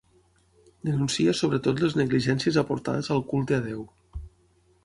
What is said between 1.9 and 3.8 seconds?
negligències aportades al culte a